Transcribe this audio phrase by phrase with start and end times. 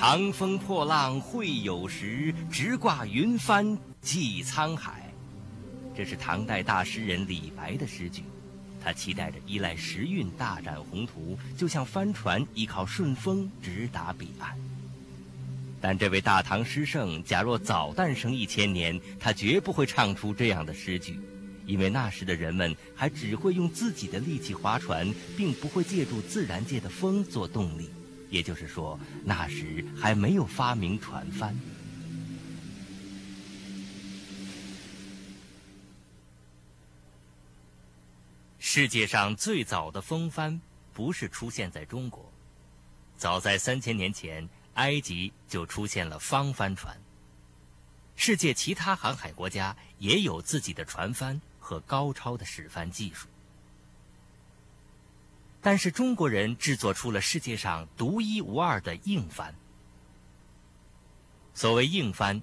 [0.00, 5.12] 长风破浪会有时，直挂云帆济沧海。
[5.94, 8.22] 这是唐代大诗人李白的诗句，
[8.82, 14.56] 他期待着依赖时运大展宏图，就像帆船依靠顺风直达彼岸。
[15.82, 21.20] 但这位大唐诗圣，假若早诞生一千年，他绝不会唱出这样的诗句，
[21.66, 27.90] 因为那时的人们还只会用自己的力气划船，并不会借助自然界的风做动力。
[28.30, 31.54] 也就是说，那时还没有发明船帆。
[38.58, 40.60] 世界上最早的风帆
[40.94, 42.32] 不是出现在中国，
[43.18, 46.96] 早在三千年前，埃及就出现了方帆船。
[48.14, 53.26] 世界其他航海国家也有自己的船帆和高超的使帆技术。
[55.62, 59.54] 但是中国人制作出了世界上独一无二的硬帆。
[61.54, 62.40] 所谓硬帆，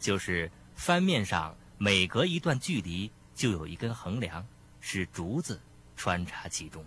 [0.00, 4.44] 就是帆面上每隔一段距离就有一根横梁，
[4.80, 5.60] 是竹子
[5.96, 6.84] 穿插其中。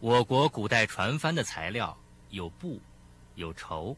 [0.00, 1.96] 我国古代船帆的材料
[2.30, 2.80] 有布，
[3.36, 3.96] 有绸。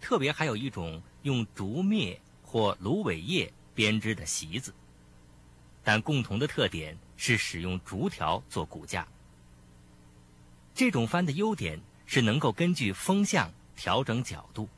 [0.00, 4.72] 特别还有一种用竹篾或芦苇叶编织的席子，
[5.84, 9.06] 但共同的特点是使用竹条做骨架。
[10.74, 14.68] 这种帆的优点是能够根据风向调整角度，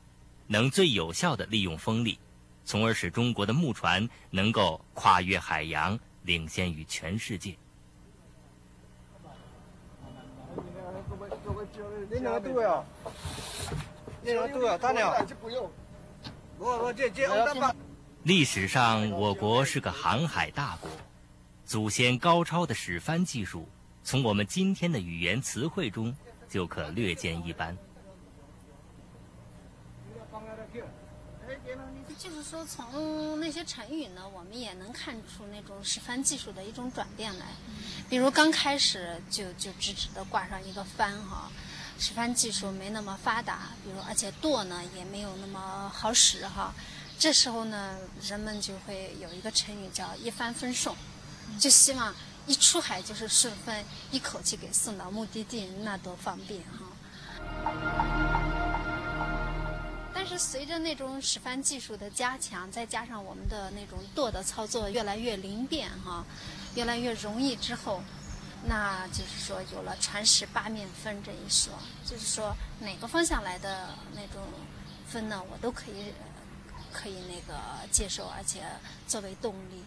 [0.47, 2.19] 能最有效地利用风力，
[2.65, 7.55] 从而使中国的木船能够跨越海洋，领先于全世界。
[18.23, 20.91] 历史上，我国是个航海大国，
[21.65, 23.67] 祖先高超的使帆技术，
[24.05, 26.15] 从我们今天的语言词汇中
[26.51, 27.77] 就可略见一斑。
[32.19, 37.47] 就是说，从那些成语呢，我们也能看出那种使帆技术的一种转变来。
[38.11, 41.51] 比如刚开始就就直直的挂上一个帆哈。
[42.01, 46.73] 使帆技术没那么发达，比如而且舵呢也没有那么好使哈。
[47.19, 50.97] 这时候呢，人们就会有一个成语叫“一帆风顺”，
[51.61, 52.15] 就希望
[52.47, 56.87] 一出海就是顺风，一口气给送到目的地，那多方便哈。
[60.15, 66.25] 但是随着那种使帆技术的加强，再加上我们的那种舵的操作越来越灵便哈，
[66.75, 68.03] 越来越容易之后。
[68.63, 71.73] 那就是说，有了船使八面风这一说，
[72.05, 74.43] 就是说哪个方向来的那种
[75.07, 76.13] 风呢，我都可以
[76.93, 77.59] 可以那个
[77.91, 78.63] 接受，而且
[79.07, 79.83] 作为动力。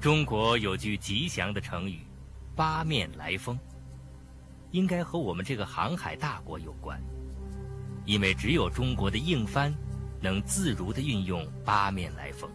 [0.00, 2.04] 中国有句吉祥的成语
[2.56, 3.56] “八面来风”，
[4.72, 7.00] 应该和我们这个航海大国有关，
[8.04, 9.72] 因为只有中国的硬帆
[10.20, 12.50] 能自如的运用八面来风。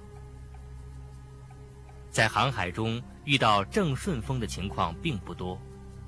[2.11, 5.59] 在航海中遇到正顺风的情况并不多，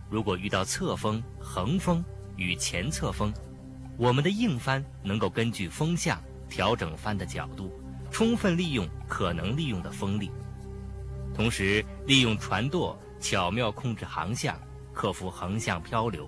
[0.10, 2.04] 如果遇到侧风、横风
[2.36, 3.32] 与前侧风，
[3.98, 7.72] 我们的硬帆能够根据风向调整帆的角度，
[8.10, 10.32] 充分利用可能利用的风力，
[11.36, 14.58] 同时利用船舵巧妙控制航向，
[14.94, 16.28] 克服横向漂流。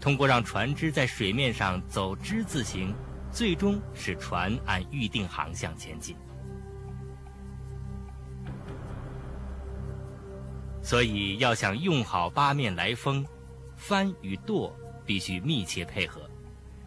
[0.00, 2.94] 通过让船只在水面上走之字形，
[3.32, 6.14] 最终使船按预定航向前进。
[10.86, 13.26] 所以，要想用好八面来风，
[13.76, 14.72] 帆与舵
[15.04, 16.20] 必须密切配合。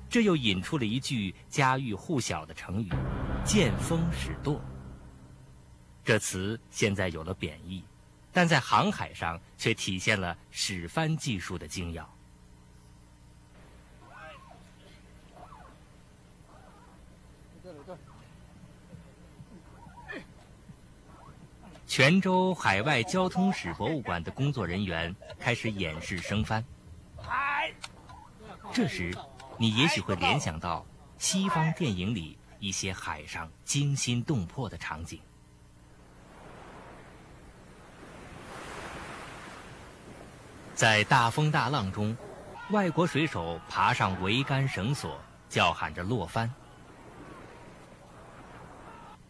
[0.10, 2.90] 这又引出了一句家喻户晓的成语
[3.44, 4.62] ：“见风使舵。”
[6.06, 7.84] 这词现在有了贬义，
[8.32, 12.10] 但在航海上却体现了使帆技术的精要。
[21.90, 26.64] 泉州海外交通史博物馆的工作人员开始演示升帆。
[28.72, 29.12] 这时，
[29.58, 30.86] 你也许会联想到
[31.18, 35.20] 西方电影里一些海上惊心动魄的场景。
[40.76, 42.16] 在大风大浪中，
[42.70, 45.20] 外国水手爬上桅杆绳索，
[45.50, 46.54] 叫喊着落帆。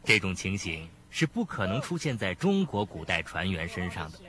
[0.03, 0.85] 这种情形。
[1.09, 4.19] 是不可能出现在中国古代船员身上的，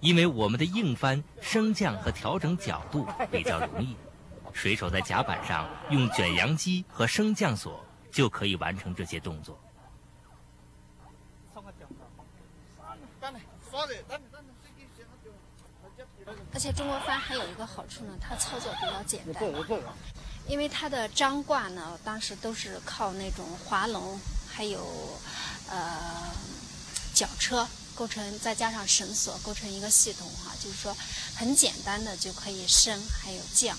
[0.00, 3.96] 因为我们的硬帆升降和调整角度比较容易，
[4.52, 9.58] 水手在甲板上用卷扬机和升降索就可以完成这些动作。
[16.52, 19.42] 而且中国帆还有一个好处呢，它操作比较简单，
[20.46, 24.18] 因为它的张挂呢，当时都是靠那种滑龙，
[24.48, 24.84] 还有
[25.70, 26.32] 呃
[27.14, 30.94] 绞车构成，再加上绳索构成一个系统哈，就是说
[31.34, 33.76] 很简单的就可以升还有降。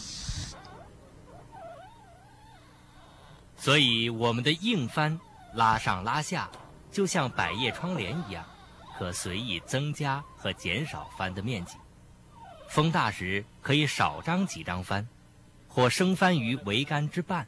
[3.58, 5.20] 所以我们的硬帆
[5.54, 6.50] 拉上拉下，
[6.92, 8.44] 就像百叶窗帘一样，
[8.98, 11.74] 可随意增加和减少帆的面积。
[12.70, 15.08] 风大时可以少张几张帆，
[15.68, 17.48] 或升帆于桅杆之半。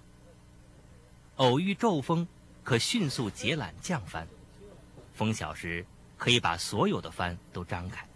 [1.38, 2.28] 偶遇骤风，
[2.64, 4.28] 可迅速解缆降帆。
[5.14, 5.86] 风小时，
[6.18, 8.08] 可以把所有的帆都张开。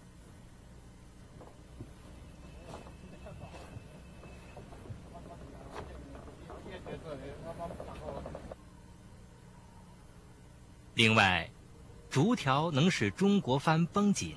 [10.95, 11.47] 另外，
[12.09, 14.35] 竹条能使中国帆绷紧。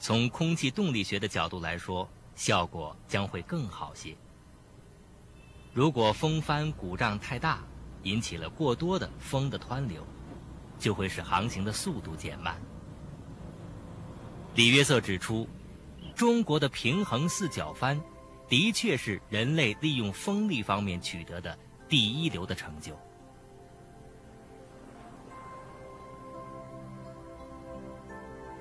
[0.00, 4.16] 从空气动力学的角度来说，效果将会更好些。
[5.74, 7.62] 如果风帆鼓胀太大，
[8.02, 10.06] 引起了过多的风的湍流，
[10.78, 12.56] 就会使航行的速度减慢。
[14.54, 15.48] 李约瑟指出，
[16.16, 18.00] 中国的平衡四角帆，
[18.48, 21.56] 的确是人类利用风力方面取得的
[21.88, 22.92] 第一流的成就。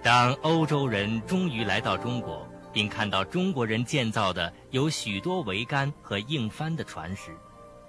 [0.04, 7.36] 当欧洲人终于来到中国，并看到中国人建造的有许多桅杆和硬帆的船时，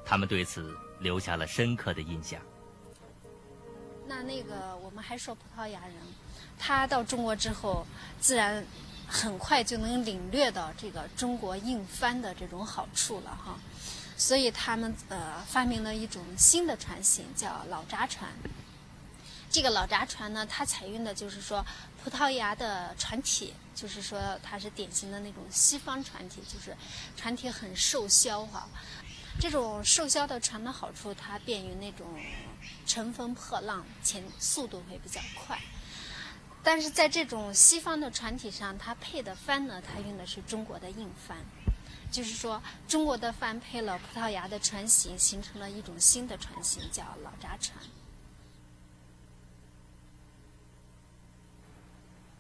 [0.05, 2.41] 他们对此留下了深刻的印象。
[4.06, 5.95] 那那个我们还说葡萄牙人，
[6.59, 7.87] 他到中国之后，
[8.21, 8.65] 自然
[9.06, 13.59] 很快就能领略到这个中国硬帆的这种好处了哈，
[14.17, 18.31] 所以他们呃发明了一种新的船型，叫老闸船。
[19.50, 21.65] 这个老闸船呢，它采用的就是说
[22.03, 26.77] 葡萄牙的船体，就是说它是典型的那种西方船体，就是
[27.17, 28.69] 船体很瘦削哈。
[29.40, 32.06] 这种瘦削的船的好处，它便于那种
[32.87, 35.58] 乘风破浪，前速度会比较快。
[36.62, 41.38] 但是在这种西方的船体上，它配的帆呢，它用的是中国的硬帆，
[42.11, 47.79] 就是说中国的帆配了葡萄牙的船型，形成了一种新的船型，叫老闸船。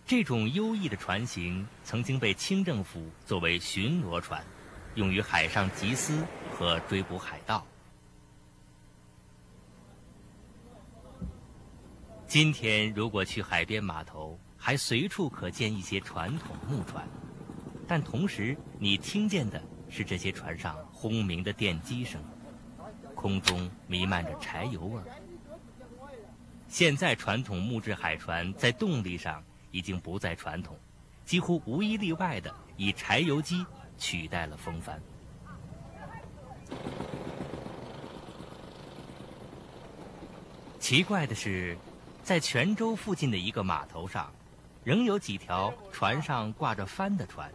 [0.04, 4.42] 这种优异的船型曾经被清政府作为巡逻船，
[4.98, 7.64] 用于海上缉私和追捕海盗。
[12.26, 17.06] 今天，如果去海边码头，还随处可见一些传统木船，
[17.86, 22.20] 但同时你听见的是这些船上轰鸣的电机声，
[23.14, 25.04] 空中弥漫着柴油味儿。
[26.68, 29.40] 现在，传统木质海船在动力上。
[29.70, 30.74] 已经不再传统，
[31.26, 33.66] 几乎无一例外的以柴油机
[33.98, 35.00] 取代了风帆。
[40.78, 41.76] 奇怪的是，
[42.22, 44.32] 在泉州附近的一个码头上，
[44.84, 47.50] 仍有几条船上挂着帆的船。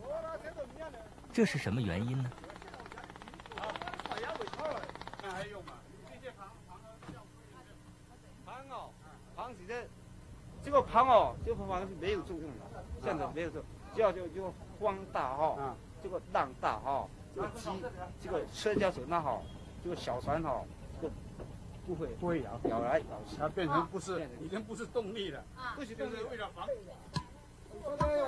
[1.31, 2.29] 这是什么原因呢？
[10.65, 13.61] 这个盘哦，这个盘是没有作用的，现在没有作，
[13.93, 17.69] 只要就就风大哈，这个浪大哈，这个机
[18.21, 19.41] 这个车架手那好，
[19.83, 20.61] 这个小船哈，
[21.01, 21.13] 这个
[21.87, 22.59] 不会不会摇。
[22.69, 25.41] 摇来摇去，它变成不是已经不是动力了，
[25.75, 26.67] 不是动力为了防。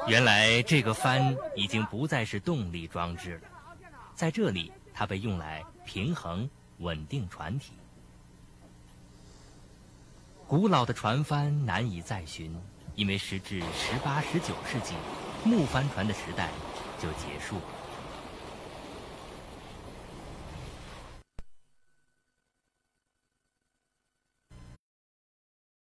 [0.07, 3.49] 原来这个帆已经不再是动力装置了，
[4.15, 7.73] 在这里它被用来平衡稳定船体。
[10.47, 12.55] 古老的船帆难以再寻，
[12.95, 14.93] 因为时至十八、十九世纪，
[15.43, 16.49] 木帆船的时代
[17.01, 17.84] 就结束了。